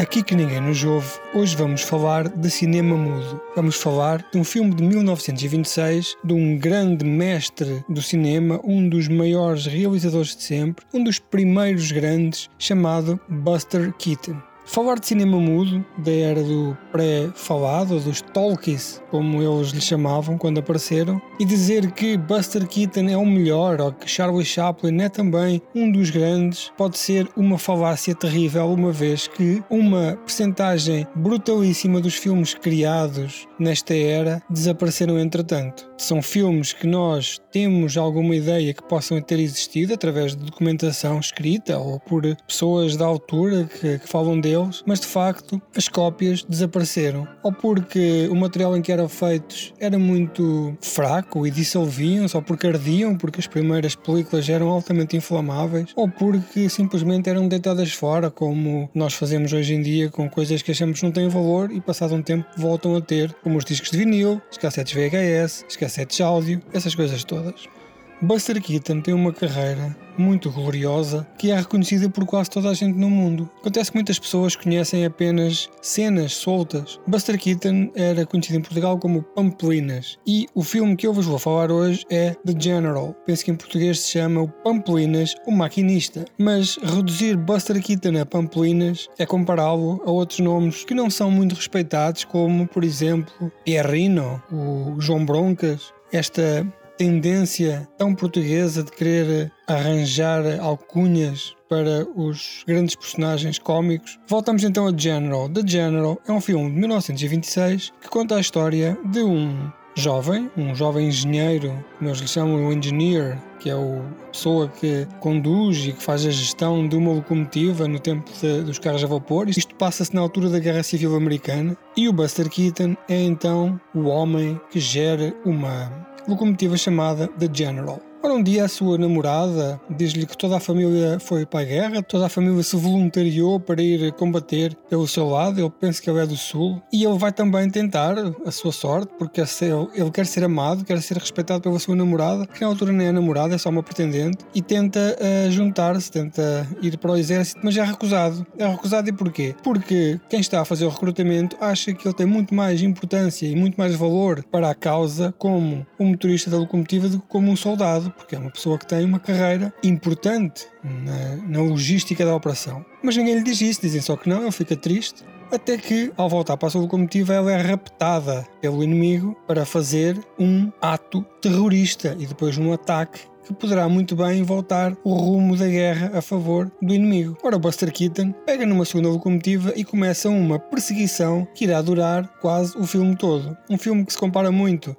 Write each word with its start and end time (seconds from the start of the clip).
Aqui 0.00 0.22
que 0.22 0.34
ninguém 0.34 0.62
nos 0.62 0.82
ouve, 0.82 1.10
hoje 1.34 1.54
vamos 1.54 1.82
falar 1.82 2.26
de 2.26 2.50
cinema 2.50 2.96
mudo. 2.96 3.38
Vamos 3.54 3.76
falar 3.76 4.24
de 4.32 4.38
um 4.38 4.42
filme 4.42 4.74
de 4.74 4.82
1926 4.82 6.16
de 6.24 6.32
um 6.32 6.56
grande 6.56 7.04
mestre 7.04 7.84
do 7.86 8.00
cinema, 8.00 8.58
um 8.64 8.88
dos 8.88 9.08
maiores 9.08 9.66
realizadores 9.66 10.34
de 10.34 10.42
sempre, 10.42 10.86
um 10.94 11.04
dos 11.04 11.18
primeiros 11.18 11.92
grandes, 11.92 12.48
chamado 12.58 13.20
Buster 13.28 13.92
Keaton. 13.98 14.40
Falar 14.64 15.00
de 15.00 15.06
cinema 15.06 15.38
mudo, 15.38 15.84
da 15.98 16.12
era 16.12 16.42
do 16.42 16.76
pré-falado, 16.92 17.98
dos 17.98 18.20
talkies, 18.20 19.02
como 19.10 19.42
eles 19.42 19.70
lhe 19.70 19.80
chamavam 19.80 20.38
quando 20.38 20.58
apareceram, 20.58 21.20
e 21.40 21.44
dizer 21.44 21.90
que 21.90 22.16
Buster 22.16 22.66
Keaton 22.68 23.08
é 23.08 23.16
o 23.16 23.26
melhor 23.26 23.80
ou 23.80 23.92
que 23.92 24.08
Charlie 24.08 24.44
Chaplin 24.44 25.02
é 25.02 25.08
também 25.08 25.60
um 25.74 25.90
dos 25.90 26.10
grandes, 26.10 26.70
pode 26.76 26.98
ser 26.98 27.28
uma 27.36 27.58
falácia 27.58 28.14
terrível, 28.14 28.72
uma 28.72 28.92
vez 28.92 29.26
que 29.26 29.62
uma 29.68 30.16
percentagem 30.24 31.06
brutalíssima 31.16 32.00
dos 32.00 32.14
filmes 32.14 32.54
criados 32.54 33.48
nesta 33.58 33.94
era 33.94 34.42
desapareceram 34.48 35.18
entretanto. 35.18 35.90
São 35.98 36.22
filmes 36.22 36.72
que 36.72 36.86
nós 36.86 37.40
temos 37.50 37.96
alguma 37.96 38.34
ideia 38.34 38.72
que 38.72 38.82
possam 38.82 39.20
ter 39.20 39.38
existido 39.40 39.94
através 39.94 40.34
de 40.34 40.44
documentação 40.44 41.18
escrita 41.18 41.76
ou 41.78 41.98
por 42.00 42.22
pessoas 42.46 42.96
da 42.96 43.04
altura 43.04 43.64
que, 43.64 43.98
que 43.98 44.08
falam 44.08 44.40
deles, 44.40 44.59
mas 44.86 45.00
de 45.00 45.06
facto 45.06 45.60
as 45.76 45.88
cópias 45.88 46.42
desapareceram. 46.42 47.26
Ou 47.42 47.52
porque 47.52 48.28
o 48.30 48.34
material 48.34 48.76
em 48.76 48.82
que 48.82 48.92
eram 48.92 49.08
feitos 49.08 49.72
era 49.78 49.98
muito 49.98 50.76
fraco 50.80 51.46
e 51.46 51.50
dissolviam-se, 51.50 52.36
ou 52.36 52.42
porque 52.42 52.66
ardiam, 52.66 53.16
porque 53.16 53.40
as 53.40 53.46
primeiras 53.46 53.94
películas 53.94 54.48
eram 54.48 54.68
altamente 54.68 55.16
inflamáveis, 55.16 55.92
ou 55.94 56.08
porque 56.08 56.68
simplesmente 56.68 57.28
eram 57.28 57.48
deitadas 57.48 57.92
fora, 57.92 58.30
como 58.30 58.90
nós 58.94 59.14
fazemos 59.14 59.52
hoje 59.52 59.74
em 59.74 59.82
dia 59.82 60.08
com 60.10 60.28
coisas 60.28 60.62
que 60.62 60.70
achamos 60.70 61.02
não 61.02 61.10
têm 61.10 61.28
valor 61.28 61.70
e 61.72 61.80
passado 61.80 62.14
um 62.14 62.22
tempo 62.22 62.46
voltam 62.56 62.96
a 62.96 63.00
ter, 63.00 63.32
como 63.42 63.56
os 63.58 63.64
discos 63.64 63.90
de 63.90 63.98
vinil, 63.98 64.40
os 64.50 64.58
cassetes 64.58 64.92
VHS, 64.92 65.64
os 65.68 65.76
cassetes 65.76 66.20
áudio, 66.20 66.62
essas 66.72 66.94
coisas 66.94 67.24
todas. 67.24 67.79
Buster 68.22 68.60
Keaton 68.60 69.00
tem 69.00 69.14
uma 69.14 69.32
carreira 69.32 69.96
muito 70.18 70.50
gloriosa 70.50 71.26
que 71.38 71.50
é 71.50 71.56
reconhecida 71.56 72.10
por 72.10 72.26
quase 72.26 72.50
toda 72.50 72.68
a 72.68 72.74
gente 72.74 72.98
no 72.98 73.08
mundo. 73.08 73.48
Acontece 73.60 73.90
que 73.90 73.96
muitas 73.96 74.18
pessoas 74.18 74.54
conhecem 74.54 75.06
apenas 75.06 75.70
cenas 75.80 76.34
soltas. 76.34 77.00
Buster 77.06 77.38
Keaton 77.38 77.90
era 77.94 78.26
conhecido 78.26 78.58
em 78.58 78.60
Portugal 78.60 78.98
como 78.98 79.22
Pampelinas 79.22 80.18
e 80.26 80.46
o 80.54 80.62
filme 80.62 80.96
que 80.96 81.06
eu 81.06 81.14
vos 81.14 81.24
vou 81.24 81.38
falar 81.38 81.72
hoje 81.72 82.04
é 82.10 82.36
The 82.44 82.54
General. 82.58 83.16
Penso 83.24 83.42
que 83.42 83.50
em 83.52 83.56
português 83.56 84.00
se 84.00 84.10
chama 84.10 84.42
o 84.42 84.48
Pampelinas, 84.48 85.34
o 85.46 85.50
Maquinista. 85.50 86.26
Mas 86.36 86.76
reduzir 86.76 87.38
Buster 87.38 87.82
Keaton 87.82 88.20
a 88.20 88.26
Pampelinas 88.26 89.08
é 89.18 89.24
compará-lo 89.24 90.02
a 90.04 90.10
outros 90.10 90.40
nomes 90.40 90.84
que 90.84 90.92
não 90.92 91.08
são 91.08 91.30
muito 91.30 91.54
respeitados, 91.54 92.24
como 92.24 92.68
por 92.68 92.84
exemplo 92.84 93.50
Pierrino, 93.64 94.42
o 94.52 95.00
João 95.00 95.24
Broncas, 95.24 95.94
esta 96.12 96.66
tendência 97.00 97.88
tão 97.96 98.14
portuguesa 98.14 98.82
de 98.82 98.90
querer 98.90 99.50
arranjar 99.66 100.42
alcunhas 100.60 101.56
para 101.66 102.06
os 102.14 102.62
grandes 102.66 102.94
personagens 102.94 103.58
cómicos. 103.58 104.18
Voltamos 104.28 104.62
então 104.64 104.86
a 104.86 104.92
General. 104.94 105.48
The 105.48 105.62
General 105.66 106.20
é 106.28 106.30
um 106.30 106.42
filme 106.42 106.70
de 106.70 106.76
1926 106.78 107.94
que 108.02 108.08
conta 108.10 108.36
a 108.36 108.40
história 108.40 108.98
de 109.06 109.22
um 109.22 109.72
jovem, 109.94 110.50
um 110.58 110.74
jovem 110.74 111.08
engenheiro, 111.08 111.72
eles 112.02 112.18
lhe 112.18 112.28
chamam 112.28 112.68
o 112.68 112.72
engineer, 112.72 113.38
que 113.58 113.70
é 113.70 113.72
a 113.72 114.28
pessoa 114.30 114.68
que 114.68 115.06
conduz 115.20 115.86
e 115.86 115.92
que 115.92 116.02
faz 116.02 116.24
a 116.26 116.30
gestão 116.30 116.86
de 116.86 116.96
uma 116.96 117.12
locomotiva 117.12 117.88
no 117.88 117.98
tempo 117.98 118.30
de, 118.40 118.62
dos 118.62 118.78
carros 118.78 119.02
a 119.02 119.06
vapor. 119.06 119.48
Isto 119.48 119.74
passa-se 119.74 120.14
na 120.14 120.20
altura 120.20 120.48
da 120.48 120.58
Guerra 120.58 120.82
Civil 120.82 121.14
Americana. 121.16 121.76
E 121.96 122.08
o 122.08 122.12
Buster 122.12 122.48
Keaton 122.48 122.94
é 123.08 123.20
então 123.22 123.80
o 123.94 124.04
homem 124.04 124.60
que 124.70 124.80
gera 124.80 125.34
uma 125.44 126.09
locomotiva 126.26 126.76
chamada 126.76 127.28
The 127.38 127.48
General. 127.48 128.09
Ora, 128.22 128.34
um 128.34 128.42
dia 128.42 128.66
a 128.66 128.68
sua 128.68 128.98
namorada 128.98 129.80
diz-lhe 129.88 130.26
que 130.26 130.36
toda 130.36 130.58
a 130.58 130.60
família 130.60 131.18
foi 131.18 131.46
para 131.46 131.60
a 131.60 131.64
guerra, 131.64 132.02
toda 132.02 132.26
a 132.26 132.28
família 132.28 132.62
se 132.62 132.76
voluntariou 132.76 133.58
para 133.58 133.80
ir 133.80 134.12
combater 134.12 134.76
pelo 134.90 135.08
seu 135.08 135.26
lado. 135.26 135.58
Ele 135.58 135.70
pensa 135.70 136.02
que 136.02 136.10
ele 136.10 136.20
é 136.20 136.26
do 136.26 136.36
Sul 136.36 136.82
e 136.92 137.02
ele 137.02 137.16
vai 137.16 137.32
também 137.32 137.70
tentar 137.70 138.16
a 138.44 138.50
sua 138.50 138.72
sorte, 138.72 139.10
porque 139.18 139.40
ele 139.40 140.10
quer 140.12 140.26
ser 140.26 140.44
amado, 140.44 140.84
quer 140.84 141.00
ser 141.00 141.16
respeitado 141.16 141.62
pela 141.62 141.78
sua 141.78 141.96
namorada, 141.96 142.46
que 142.46 142.60
na 142.60 142.66
altura 142.66 142.92
nem 142.92 143.06
é 143.06 143.12
namorada, 143.12 143.54
é 143.54 143.58
só 143.58 143.70
uma 143.70 143.82
pretendente, 143.82 144.44
e 144.54 144.60
tenta 144.60 145.16
uh, 145.18 145.50
juntar-se, 145.50 146.10
tenta 146.10 146.68
ir 146.82 146.98
para 146.98 147.12
o 147.12 147.16
exército, 147.16 147.62
mas 147.64 147.74
é 147.74 147.82
recusado. 147.82 148.46
É 148.58 148.66
recusado 148.66 149.08
e 149.08 149.12
porquê? 149.12 149.54
Porque 149.62 150.20
quem 150.28 150.40
está 150.40 150.60
a 150.60 150.64
fazer 150.66 150.84
o 150.84 150.90
recrutamento 150.90 151.56
acha 151.58 151.94
que 151.94 152.06
ele 152.06 152.14
tem 152.14 152.26
muito 152.26 152.54
mais 152.54 152.82
importância 152.82 153.46
e 153.46 153.56
muito 153.56 153.76
mais 153.76 153.94
valor 153.94 154.44
para 154.50 154.68
a 154.68 154.74
causa 154.74 155.34
como 155.38 155.86
um 155.98 156.04
motorista 156.04 156.50
da 156.50 156.58
locomotiva 156.58 157.08
do 157.08 157.18
que 157.18 157.26
como 157.26 157.50
um 157.50 157.56
soldado 157.56 158.09
porque 158.10 158.34
é 158.34 158.38
uma 158.38 158.50
pessoa 158.50 158.78
que 158.78 158.86
tem 158.86 159.04
uma 159.04 159.18
carreira 159.18 159.72
importante 159.82 160.66
na, 160.82 161.36
na 161.48 161.62
logística 161.62 162.24
da 162.24 162.34
operação. 162.34 162.84
Mas 163.02 163.16
ninguém 163.16 163.36
lhe 163.36 163.44
diz 163.44 163.60
isso, 163.60 163.80
dizem 163.80 164.00
só 164.00 164.16
que 164.16 164.28
não, 164.28 164.42
ele 164.42 164.52
fica 164.52 164.76
triste. 164.76 165.24
Até 165.52 165.76
que, 165.76 166.12
ao 166.16 166.28
voltar 166.28 166.56
para 166.56 166.68
a 166.68 166.70
sua 166.70 166.80
locomotiva, 166.80 167.34
ela 167.34 167.50
é 167.50 167.60
raptada 167.60 168.46
pelo 168.60 168.84
inimigo 168.84 169.36
para 169.48 169.66
fazer 169.66 170.16
um 170.38 170.70
ato 170.80 171.22
terrorista 171.40 172.16
e 172.20 172.26
depois 172.26 172.56
um 172.56 172.72
ataque 172.72 173.20
que 173.44 173.54
poderá 173.54 173.88
muito 173.88 174.14
bem 174.14 174.44
voltar 174.44 174.96
o 175.02 175.12
rumo 175.12 175.56
da 175.56 175.66
guerra 175.66 176.12
a 176.14 176.22
favor 176.22 176.70
do 176.80 176.94
inimigo. 176.94 177.36
Ora, 177.42 177.58
Buster 177.58 177.92
Keaton 177.92 178.32
pega 178.46 178.64
numa 178.64 178.84
segunda 178.84 179.08
locomotiva 179.08 179.72
e 179.74 179.84
começa 179.84 180.28
uma 180.28 180.58
perseguição 180.58 181.46
que 181.52 181.64
irá 181.64 181.82
durar 181.82 182.28
quase 182.40 182.76
o 182.78 182.86
filme 182.86 183.16
todo. 183.16 183.56
Um 183.68 183.76
filme 183.76 184.04
que 184.04 184.12
se 184.12 184.18
compara 184.18 184.52
muito 184.52 184.96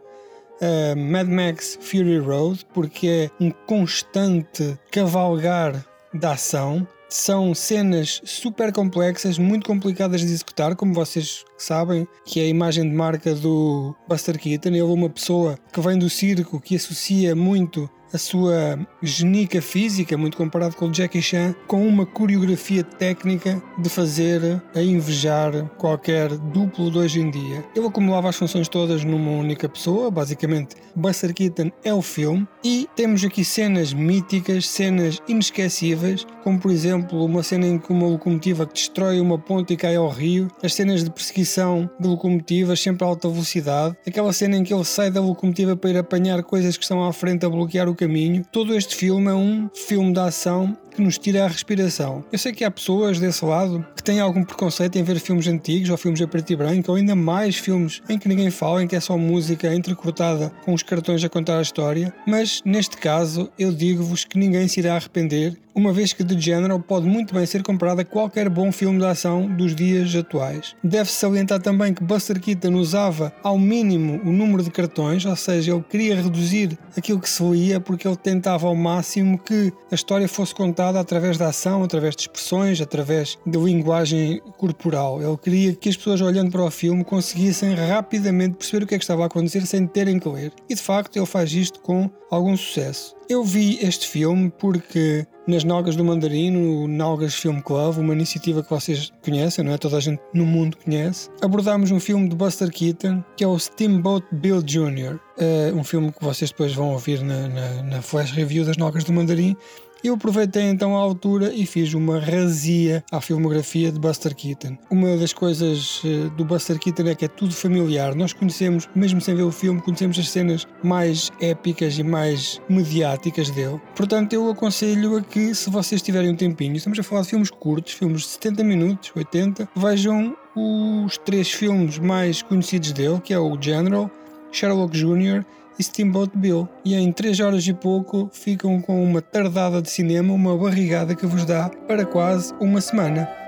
uh, 0.62 0.98
Mad 0.98 1.28
Max 1.28 1.78
Fury 1.82 2.20
Road, 2.20 2.66
porque 2.74 3.08
é 3.08 3.44
um 3.44 3.52
constante 3.52 4.78
cavalgar 4.92 5.86
da 6.14 6.34
ação. 6.34 6.88
São 7.10 7.54
cenas 7.54 8.22
super 8.24 8.72
complexas, 8.72 9.38
muito 9.38 9.68
complicadas 9.68 10.22
de 10.22 10.28
executar, 10.28 10.76
como 10.78 10.94
vocês 10.94 11.44
sabem, 11.58 12.08
que 12.24 12.40
é 12.40 12.44
a 12.44 12.48
imagem 12.48 12.90
de 12.90 12.96
marca 12.96 13.36
do 13.36 13.94
Buster 14.08 14.40
Keaton. 14.40 14.70
Ele 14.70 14.80
é 14.80 14.84
uma 14.84 15.10
pessoa 15.10 15.60
que 15.74 15.82
vem 15.82 16.00
do 16.00 16.10
circo, 16.10 16.62
que 16.62 16.78
associa 16.78 17.36
muito 17.36 17.90
a 18.14 18.18
sua 18.18 18.80
genica 19.02 19.62
física, 19.62 20.18
muito 20.18 20.38
comparado 20.38 20.76
com 20.76 20.88
o 20.88 20.94
Jackie 20.94 21.22
Chan, 21.22 21.56
com 21.68 21.88
uma 21.88 22.06
coreografia 22.06 22.84
técnica 22.84 23.62
de 23.78 23.90
fazer 23.90 24.62
a 24.76 24.82
invejar 24.82 25.66
qualquer 25.78 26.30
duplo 26.38 26.92
de 26.92 26.98
hoje 26.98 27.20
em 27.20 27.30
dia. 27.30 27.64
Ele 27.76 27.88
acumulava 27.88 28.30
as 28.30 28.36
funções 28.36 28.68
todas 28.68 29.04
numa 29.04 29.32
única 29.32 29.68
pessoa, 29.68 30.12
basicamente 30.12 30.76
Buster 30.96 31.34
Keaton 31.34 31.72
é 31.84 31.94
o 31.94 32.02
filme, 32.02 32.48
e 32.64 32.88
temos 32.96 33.24
aqui 33.24 33.44
cenas 33.46 33.94
míticas, 33.94 34.68
cenas 34.68 35.20
inesquecíveis, 35.28 36.26
como 36.44 36.60
por 36.60 36.72
exemplo 36.72 37.24
uma 37.24 37.44
cena 37.44 37.66
em 37.66 37.78
que 37.78 37.92
uma 37.92 38.08
locomotiva 38.08 38.66
destrói 38.66 39.20
uma 39.20 39.38
ponte 39.38 39.74
e 39.74 39.78
cai 39.78 39.96
ao 39.96 40.10
rio, 40.10 40.48
as 40.62 40.74
cenas 40.74 41.04
de 41.04 41.10
perseguição 41.10 41.90
de 42.00 42.08
locomotivas 42.08 42.80
sempre 42.80 43.06
a 43.06 43.08
alta 43.08 43.30
velocidade, 43.30 43.96
aquela 44.06 44.34
cena 44.34 44.58
em 44.58 44.64
que 44.64 44.74
ele 44.74 44.84
sai 44.84 45.10
da 45.10 45.22
locomotiva 45.22 45.76
para 45.76 45.90
ir 45.92 45.98
apanhar 45.98 46.44
coisas 46.44 46.78
que 46.78 46.84
estão 46.84 47.06
à 47.06 47.14
frente 47.14 47.46
a 47.46 47.50
bloquear 47.50 47.88
o 47.88 47.96
caminho. 48.02 48.44
Todo 48.52 48.76
este 48.76 48.96
filme 48.96 49.28
é 49.28 49.34
um 49.34 49.70
filme 49.74 50.12
de 50.12 50.20
ação 50.20 50.76
que 50.96 51.02
nos 51.02 51.20
tira 51.20 51.46
a 51.46 51.48
respiração. 51.48 52.26
Eu 52.32 52.40
sei 52.40 52.52
que 52.52 52.66
há 52.66 52.72
pessoas 52.72 53.20
desse 53.20 53.46
lado 53.46 53.86
que 53.96 54.04
têm 54.04 54.20
algum 54.20 54.44
preconceito 54.44 54.98
em 54.98 55.04
ver 55.04 55.20
filmes 55.20 55.48
antigos 55.48 55.90
ou 55.90 55.98
filmes 55.98 56.22
a 56.22 56.28
preto 56.28 56.52
e 56.52 56.56
branco 56.56 56.92
ou 56.92 56.98
ainda 56.98 57.16
mais 57.16 57.56
filmes 57.56 58.02
em 58.10 58.18
que 58.18 58.28
ninguém 58.28 58.50
fala, 58.50 58.84
em 58.84 58.88
que 58.88 58.96
é 58.96 59.00
só 59.00 59.18
música 59.18 59.74
entrecortada 59.74 60.52
com 60.66 60.74
os 60.74 60.84
cartões 60.84 61.24
a 61.24 61.30
contar 61.30 61.60
a 61.60 61.62
história, 61.62 62.14
mas 62.28 62.62
neste 62.66 62.98
caso 62.98 63.50
eu 63.58 63.72
digo-vos 63.72 64.26
que 64.26 64.38
ninguém 64.38 64.68
se 64.68 64.80
irá 64.80 64.96
arrepender 64.96 65.58
uma 65.76 65.94
vez 65.94 66.14
que 66.14 66.24
The 66.24 66.38
General 66.40 66.80
pode 66.80 67.08
muito 67.08 67.34
bem 67.34 67.46
ser 67.46 67.64
comparado 67.64 68.02
a 68.02 68.06
qualquer 68.06 68.50
bom 68.50 68.72
filme 68.72 69.00
de 69.00 69.06
ação 69.06 69.48
dos 69.48 69.76
dias 69.76 70.16
atuais. 70.16 70.76
Deve-se 70.84 71.18
salientar 71.18 71.62
também 71.62 71.94
que 71.94 72.04
Buster 72.04 72.40
Keaton 72.40 72.74
usava 72.76 73.34
ao 73.44 73.58
mínimo 73.58 74.22
o 74.24 74.32
número 74.32 74.64
de 74.64 74.72
cartões, 74.72 75.26
ou 75.26 75.36
seja, 75.36 75.72
ele 75.72 75.84
queria 75.90 76.16
reduzir 76.16 76.78
aquilo 76.96 77.20
que 77.20 77.30
se 77.30 77.44
lia 77.44 77.80
porque 77.80 78.08
ele 78.08 78.18
tentava 78.18 78.68
ao 78.68 78.76
máximo 78.76 79.38
que 79.40 79.72
a 79.92 79.96
história 79.96 80.28
fosse 80.28 80.54
contada 80.54 81.00
através 81.00 81.38
da 81.38 81.50
ação, 81.50 81.84
através 81.84 82.16
de 82.16 82.24
expressões, 82.24 82.82
através 82.82 83.38
de 83.46 83.58
linguagem 83.58 84.42
corporal. 84.58 85.22
Ele 85.22 85.38
queria 85.38 85.76
que 85.76 85.90
as 85.90 85.98
pessoas 85.98 86.22
olhando 86.22 86.52
para 86.52 86.64
o 86.64 86.72
filme 86.72 87.04
conseguissem 87.04 87.74
rapidamente 87.74 88.58
perceber 88.58 88.84
o 88.84 88.88
que 88.88 88.96
é 88.96 88.98
que 88.98 89.04
estava 89.04 89.24
a 89.24 89.28
acontecer 89.28 89.66
sem 89.66 89.88
terem 89.88 90.20
que 90.20 90.30
ler. 90.30 90.52
E 90.70 90.76
de 90.76 90.82
facto 90.82 91.16
ele 91.18 91.26
faz 91.26 91.54
isto 91.54 91.80
com 91.82 92.10
algum 92.30 92.56
sucesso. 92.56 93.16
Eu 93.30 93.44
vi 93.44 93.78
este 93.82 94.08
filme 94.08 94.52
porque 94.58 95.26
nas 95.48 95.64
Nalgas 95.64 95.96
do 95.96 96.04
Mandarino, 96.04 96.84
o 96.84 96.88
Nalgas 96.88 97.36
Film 97.36 97.60
Club, 97.60 97.98
uma 97.98 98.14
iniciativa 98.14 98.64
que 98.64 98.70
vocês 98.70 99.12
conhecem, 99.24 99.64
não 99.64 99.74
é? 99.74 99.78
Toda 99.78 99.98
a 99.98 100.00
gente 100.00 100.22
no 100.34 100.46
mundo 100.46 100.78
conhece. 100.78 101.30
Abordámos 101.42 101.92
um 101.92 102.00
filme 102.00 102.30
de 102.30 102.36
Buster 102.36 102.72
Keaton 102.72 103.24
que 103.36 103.44
é 103.44 103.48
o 103.48 103.58
Steamboat 103.58 104.26
Bill 104.32 104.62
Jr., 104.62 105.16
uh, 105.16 105.76
um 105.76 105.84
filme 105.84 106.12
que 106.12 106.24
vocês 106.24 106.52
depois 106.52 106.74
vão 106.74 106.92
ouvir 106.92 107.22
na, 107.22 107.48
na, 107.48 107.84
na 107.84 108.02
flash 108.02 108.32
review 108.32 108.66
das 108.66 108.78
Nalgas 108.78 109.04
do 109.04 109.14
Mandarim 109.14 109.56
Eu 110.04 110.16
aproveitei 110.16 110.64
então 110.64 110.98
a 110.98 111.00
altura 111.00 111.54
e 111.54 111.64
fiz 111.64 111.94
uma 111.94 112.20
razia 112.20 113.04
à 113.12 113.22
filmografia 113.22 113.92
de 113.92 114.00
Buster 114.00 114.36
Keaton. 114.36 114.76
Uma 114.90 115.16
das 115.16 115.32
coisas 115.32 116.02
eh, 116.04 116.28
do 116.36 116.44
Buster 116.44 116.80
Keaton 116.80 117.04
é 117.04 117.14
que 117.14 117.26
é 117.26 117.28
tudo 117.28 117.54
familiar. 117.54 118.16
Nós 118.16 118.34
conhecemos, 118.34 118.90
mesmo 118.96 119.22
sem 119.22 119.36
ver 119.36 119.44
o 119.44 119.52
filme, 119.52 119.80
conhecemos 119.80 120.18
as 120.18 120.28
cenas 120.28 120.68
mais 120.84 121.32
épicas 121.40 122.00
e 122.00 122.04
mais 122.04 122.60
mediáticas 122.68 123.52
dele. 123.52 123.80
Portanto, 123.96 124.34
eu 124.34 124.50
aconselho 124.50 125.18
a 125.18 125.22
que, 125.22 125.54
se 125.54 125.70
vocês 125.70 126.02
tiverem 126.02 126.32
um 126.32 126.36
tempinho, 126.36 126.76
estamos 126.76 126.98
a 126.98 127.04
falar 127.04 127.22
de 127.22 127.28
filmes 127.28 127.52
curtos, 127.52 127.94
filmes 127.94 128.24
de 128.24 128.28
70 128.30 128.64
minutos, 128.64 129.12
80, 129.16 129.70
vejam 129.76 130.36
os 130.56 131.16
três 131.20 131.52
filmes 131.52 132.00
mais 132.00 132.42
conhecidos 132.42 132.92
dele, 132.92 133.22
que 133.22 133.36
é 133.36 133.40
o 133.40 133.56
General, 133.62 134.10
Sherlock 134.52 134.98
Jr 134.98 135.46
Steamboat 135.82 136.38
Bill. 136.38 136.68
E 136.86 136.96
em 136.96 137.12
3 137.12 137.40
horas 137.40 137.68
e 137.68 137.74
pouco 137.74 138.30
ficam 138.32 138.82
com 138.82 139.04
uma 139.04 139.22
tardada 139.22 139.82
de 139.82 139.90
cinema, 139.90 140.34
uma 140.34 140.58
barrigada 140.58 141.16
que 141.16 141.26
vos 141.26 141.46
dá 141.46 141.70
para 141.88 142.06
quase 142.06 142.54
uma 142.60 142.82
semana. 142.82 143.41